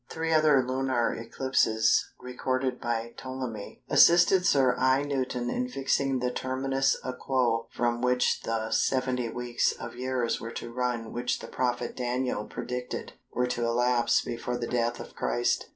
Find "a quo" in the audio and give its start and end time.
7.03-7.67